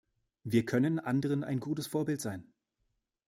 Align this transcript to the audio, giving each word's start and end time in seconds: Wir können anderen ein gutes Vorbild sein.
Wir 0.43 0.65
können 0.65 0.97
anderen 0.97 1.43
ein 1.43 1.59
gutes 1.59 1.85
Vorbild 1.85 2.21
sein. 2.21 2.51